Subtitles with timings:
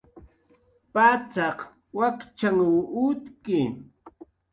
[0.93, 1.57] Pacxaq
[1.97, 2.69] wakchanhw
[3.07, 3.59] utki